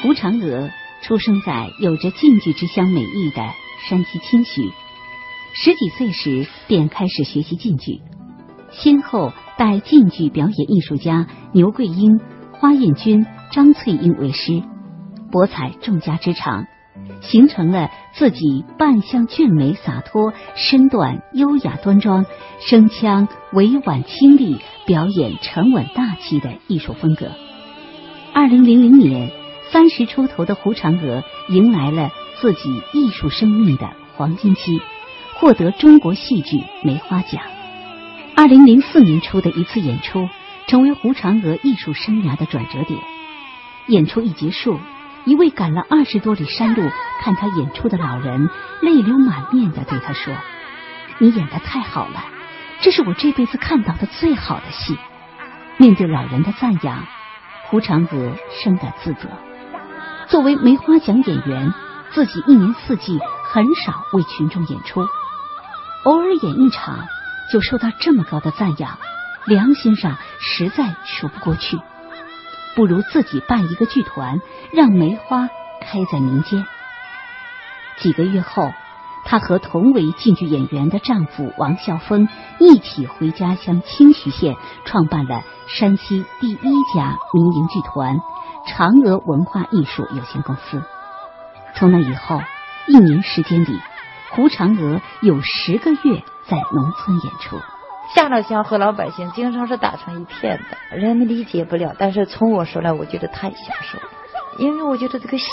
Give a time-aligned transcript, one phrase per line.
[0.00, 0.70] 胡嫦娥
[1.02, 3.42] 出生在有着晋剧之乡美誉的
[3.88, 4.62] 山西清徐，
[5.54, 8.00] 十几岁时便开始学习晋剧，
[8.70, 12.20] 先后拜晋剧表演艺术家牛桂英、
[12.52, 14.62] 花艳君、张翠英为师，
[15.32, 16.66] 博采众家之长。
[17.20, 22.24] 形成了自己扮相俊美洒脱、身段优雅端庄、
[22.60, 27.32] 声腔委婉清丽、表演沉稳大气的艺术风格。
[28.34, 29.32] 二零零零年，
[29.70, 34.80] 三十出头的胡嫦娥迎来了自己艺术生命的黄金期，
[35.34, 37.42] 获得中国戏剧梅花奖。
[38.36, 40.28] 二零零四年初的一次演出，
[40.66, 42.98] 成为胡嫦娥艺术生涯的转折点。
[43.88, 44.78] 演出一结束。
[45.24, 46.88] 一位赶了二十多里山路
[47.20, 48.48] 看他演出的老人，
[48.80, 50.32] 泪流满面的对他说
[51.18, 52.24] ：“你演的太好了，
[52.80, 54.96] 这是我这辈子看到的最好的戏。”
[55.76, 57.04] 面对老人的赞扬，
[57.64, 58.32] 胡嫦娥
[58.62, 59.28] 深感自责。
[60.28, 61.72] 作为梅花奖演员，
[62.12, 65.06] 自己一年四季很少为群众演出，
[66.04, 67.06] 偶尔演一场
[67.50, 68.98] 就受到这么高的赞扬，
[69.46, 71.78] 良心上实在说不过去。
[72.76, 74.40] 不如自己办一个剧团，
[74.70, 75.48] 让梅花
[75.80, 76.66] 开在民间。
[77.96, 78.70] 几个月后，
[79.30, 82.26] 她和同为京剧演员的丈夫王孝峰
[82.58, 86.56] 一起回家乡清徐县，创办了山西第一
[86.94, 88.16] 家民营剧团——
[88.66, 90.82] 嫦娥文化艺术有限公司。
[91.74, 92.40] 从那以后，
[92.86, 93.78] 一年时间里，
[94.30, 97.58] 胡嫦娥有十个月在农村演出。
[98.14, 101.94] 下了乡和老百姓经常是打成一片的，人们理解不了。
[101.98, 104.04] 但是从我说来，我觉得太享受了，
[104.58, 105.44] 因为我觉得这个戏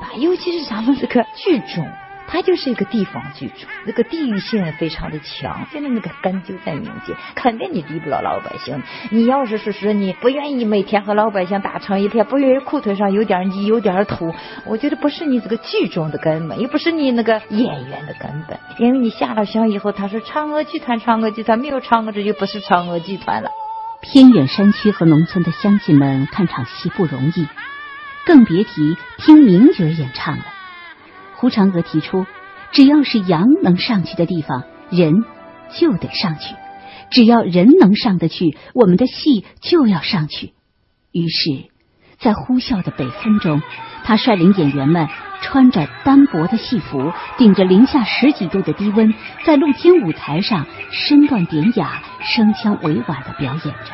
[0.00, 1.84] 吧，尤其是咱们这个剧种。
[2.26, 5.66] 它就是一个地方剧种，那个地域性非常的强。
[5.70, 8.82] 现在那个根就在民间，肯定你离不了老百姓。
[9.10, 18.58] 你要是说是你不愿意每天和老百姓打成一片，不愿意裤腿上有点泥有点土，我觉得不是你这个剧种的根本，也不是你那个演员的根本。
[18.78, 23.50] 因为你下了乡以后，他说嫦娥剧团，嫦娥剧团没有嫦娥，这就不是嫦娥剧团了。
[24.00, 27.46] 偏远山区和农村的乡亲们看场戏不容易，
[28.26, 30.44] 更别提听名角演唱了。
[31.36, 32.26] 胡嫦娥提出，
[32.72, 35.24] 只要是羊能上去的地方，人
[35.76, 36.54] 就得上去；
[37.10, 40.52] 只要人能上得去，我们的戏就要上去。
[41.12, 41.70] 于是，
[42.18, 43.62] 在呼啸的北风中，
[44.04, 45.08] 他率领演员们
[45.42, 49.12] 穿着单薄的戏服，顶着零下十几度的低温，
[49.44, 53.92] 在露天舞台上身段典雅、声腔委婉的表演着。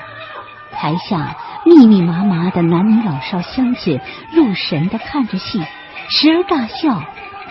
[0.72, 1.36] 台下
[1.66, 4.00] 密密麻麻的男女老少乡亲
[4.32, 5.60] 入神的看着戏，
[6.08, 7.02] 时而大笑。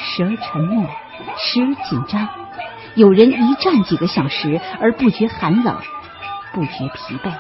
[0.02, 0.86] 时而沉默，
[1.38, 2.30] 时而紧张，
[2.96, 5.78] 有人一站几个小时而不觉寒冷，
[6.54, 7.34] 不觉疲惫。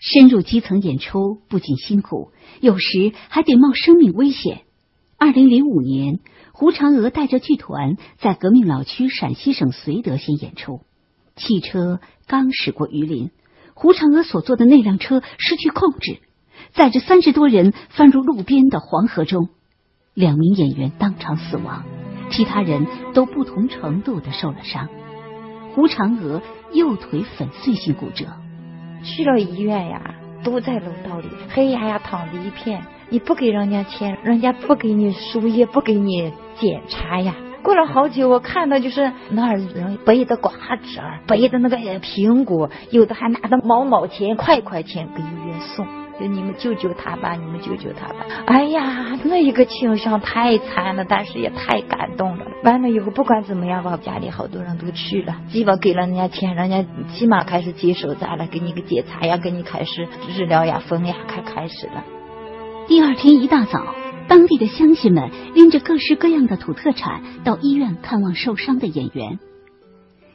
[0.00, 4.62] 深入基层演出不仅辛苦，有时还得冒生命危险。
[5.16, 6.18] 二零零五年，
[6.52, 10.80] 胡嫦娥带着剧团在革命老区陕西省绥德县演出，
[11.36, 13.30] 汽车刚驶过榆林。
[13.74, 16.18] 胡嫦娥所坐的那辆车失去控制，
[16.74, 19.48] 载着三十多人翻入路边的黄河中，
[20.14, 21.84] 两名演员当场死亡，
[22.30, 24.88] 其他人都不同程度的受了伤。
[25.74, 26.40] 胡嫦娥
[26.72, 28.26] 右腿粉碎性骨折，
[29.02, 30.14] 去了医院呀，
[30.44, 32.80] 都在楼道里黑压压躺着一片，
[33.10, 37.34] 你不给人家钱，人家不给你输液，不给你检查呀。
[37.64, 45.86] 过了好久，我看到就是那儿人背的瓜子儿，背的那个苹果，有的还拿着毛毛钱、块块钱给医院送，
[46.20, 48.26] 就你们救救他吧，你们救救他吧。
[48.44, 52.44] 哎呀，那一个景象太惨了，但是也太感动了。
[52.64, 62.04] 完了以后，不管怎么样吧，家里好多人都去了，基本给了人家钱，人家起码开始接手咱了，给你个检查呀，给你开始治疗呀、分呀，开开始了。
[62.86, 64.03] 第二天一大早。
[64.26, 69.38] 当地的乡亲们拎着各式各样的土特产到医院看望受伤的演员。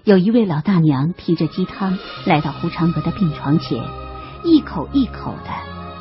[0.04, 3.84] 有一位老大娘提着鸡汤来到胡嫦娥的病床前，
[4.44, 5.52] 一口一口的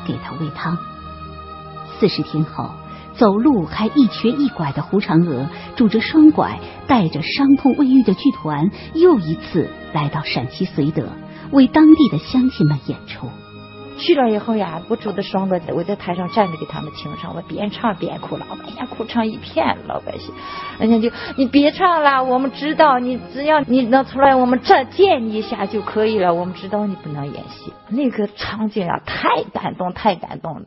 [0.07, 0.77] 给她喂汤。
[1.99, 2.69] 四十天后，
[3.15, 11.09] 走路还一瘸一拐的胡嫦娥拄着双拐，带着伤痛未愈的剧团，又一次来到陕西绥德，
[11.51, 13.27] 为当地的乡亲们演出。
[13.99, 20.33] 去了以后呀，我拄着双拐，我在台上站着给他们清唱，我边唱边哭，老百姓哭成一片，老百姓，
[20.79, 27.73] 人家就你别唱了，我们知道你只要你能出来，我们这见你一下就可以了，我们知道你不能演戏。
[27.89, 30.65] 那个场景啊，太感动，太感动了。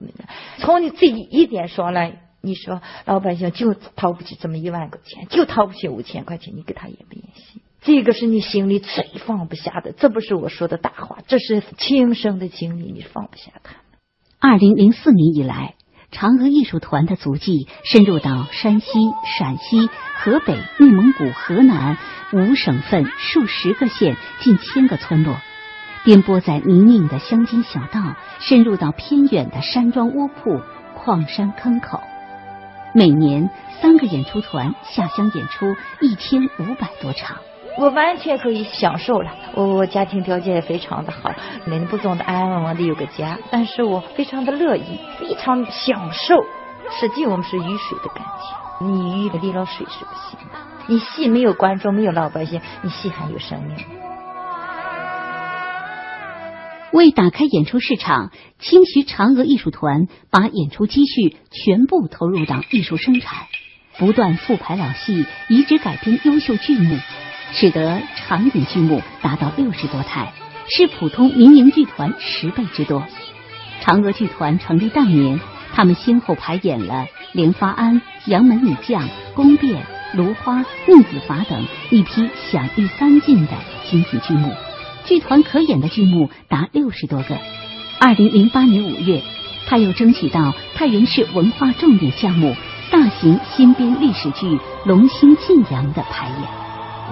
[0.59, 7.63] 从你这一点说来，你说老百姓就掏不起这么一万块钱，就掏不起五千块钱，你给他演不演戏？
[7.85, 13.75] 这个是你心里最放不下的，这不是我说的大话，这是亲身的经历，你放不下他。
[14.39, 15.75] 二零零四年以来，
[16.13, 18.87] 嫦娥艺术团的足迹深入到山西、
[19.37, 21.99] 陕西、河北、内蒙古、河南
[22.33, 25.37] 五省份数十个县、近千个村落，
[26.05, 30.61] 颠簸在泥泞的乡间小道，深入到偏远的山庄窝铺、
[30.95, 32.01] 矿山坑口。
[32.95, 33.51] 每年
[33.81, 37.39] 三个演出团下乡演出一千五百多场。
[37.79, 41.33] 我完全可以享受了，我我家庭条件也非常的好，
[41.67, 46.45] 能不总的安安稳稳的有个家，但是我非常的乐意，非常享受。
[47.01, 50.59] 实际我们是鱼水的感情，你鱼离了水是不行的。
[50.87, 53.77] 你戏没有观众，没有老百姓，你戏还有生命。
[56.93, 63.47] 为打开演出市场，清徐嫦娥艺术团把演出积蓄全部投入到艺术生产，
[63.97, 66.99] 不断复排老戏，移植改编优秀剧目。
[67.53, 70.33] 使得长演剧目达到六十多台，
[70.69, 73.05] 是普通民营剧团十倍之多。
[73.83, 75.39] 嫦娥剧团成立当年，
[75.75, 76.95] 他们先后排演了
[77.33, 77.97] 《莲花庵》
[78.27, 79.03] 《杨门女将》
[79.35, 79.75] 《宫变》
[80.17, 83.53] 《芦花》《逆子法》等一批享誉三晋的
[83.91, 84.53] 精品剧目，
[85.05, 87.37] 剧团可演的剧目达六十多个。
[88.01, 89.23] 二零零八年五月，
[89.67, 92.57] 他又争取到太原市文化重点项目
[92.91, 94.47] 大型新编历史剧
[94.85, 96.62] 《龙兴晋阳》的排演。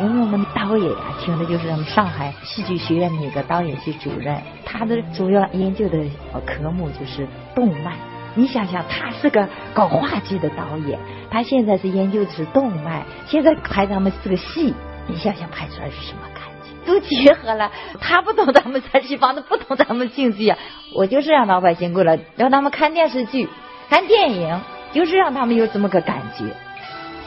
[0.00, 5.98] 因为我们导演啊，请的就是我们上海戏剧学院那个导演系主任，他的主要研究的
[6.46, 7.94] 科目就是动漫。
[8.34, 10.98] 你想想，他是个搞话剧的导演，
[11.30, 14.72] 他现在是研究的是动漫，现在拍咱们这个戏，
[15.06, 16.70] 你想想拍出来是什么感觉？
[16.86, 17.70] 都结合了，
[18.00, 20.56] 他不懂咱们山西方的，不懂咱们京剧啊。
[20.94, 23.48] 我就是让老百姓过来，让他们看电视剧、
[23.90, 24.60] 看电影，
[24.92, 26.44] 就是让他们有这么个感觉。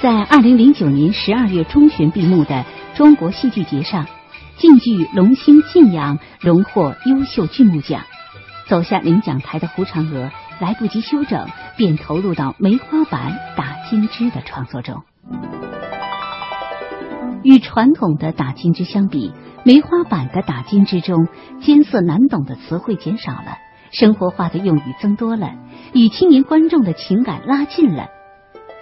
[0.04, 4.06] 在二零零九年十二月中旬闭幕的中国戏剧节上，
[4.58, 8.02] 晋剧《龙兴晋阳》荣获优秀剧目奖。
[8.68, 10.30] 走下领奖台的胡嫦娥
[10.60, 11.48] 来不及休整，
[11.78, 15.04] 便投入到梅花板打金枝的创作中。
[17.42, 19.32] 与传统的打金枝相比，
[19.64, 21.30] 梅花板的打金枝中
[21.62, 23.56] 艰涩难懂的词汇减少了，
[23.92, 25.54] 生活化的用语增多了，
[25.94, 28.08] 与青年观众的情感拉近了。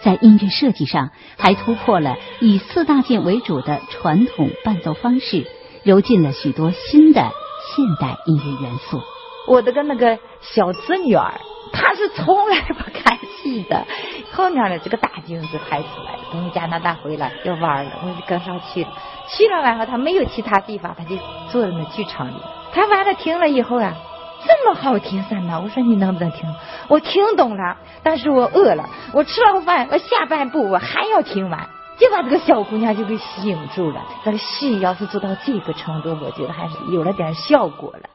[0.03, 5.45] 在音乐设计上，还突破了以四大件为主的传统伴奏方式，
[5.83, 9.01] 揉进了许多新的现代音乐元素。
[9.48, 11.33] 我的个那个小侄女儿，
[11.71, 13.86] 她是从来不看戏的，
[14.31, 16.19] 后面的这个大镜子拍出来。
[16.31, 18.89] 从加拿大回来要玩了，我就跟上去了。
[19.27, 21.15] 去了完后，她没有其他地方，她就
[21.51, 22.33] 坐在那剧场里。
[22.74, 23.95] 她完了听了以后啊。
[24.43, 25.61] 这么好听三呢？
[25.63, 26.49] 我说你能不能听？
[26.88, 28.89] 我听懂了，但是我饿了。
[29.13, 34.01] 我吃了饭，我下半部我还要听完，就把这个小姑娘就给吸引住了。
[34.25, 38.09] 这个戏要是做到这个程度，我觉得还是有了点效果了。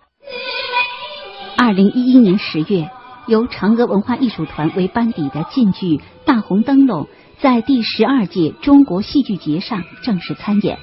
[1.57, 2.91] 二零一一年十月，
[3.27, 5.87] 由嫦娥文化艺术团为班底的晋剧
[6.25, 7.05] 《大红灯笼》
[7.41, 10.79] 在第十二届中国戏剧节上正式参演。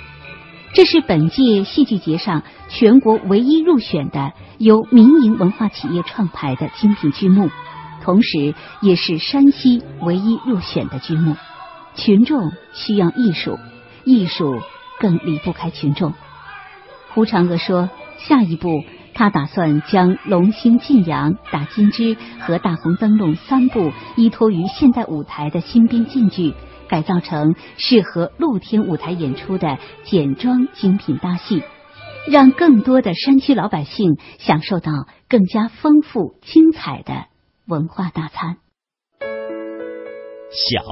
[0.73, 7.51] 这是本届戏剧节上全国唯一入选的由民营文化企业创排的精品剧目，
[8.01, 11.35] 同时也是山西唯一入选的剧目。
[11.93, 13.59] 群众需要艺术，
[14.03, 14.59] 艺术
[14.99, 16.15] 更离不开群众。
[17.09, 18.83] 胡嫦娥说：“下一步，
[19.13, 26.55] 他打算将《龙兴晋阳》《打金枝》和《大红灯笼》三部依托于现代舞台的新编晋剧。”
[26.87, 31.63] 改造成适合露天舞台演出的简装精品大戏，
[32.29, 34.91] 让更多的山区老百姓享受到
[35.27, 37.25] 更加丰富精彩的
[37.67, 38.57] 文化大餐。
[40.51, 40.83] 小。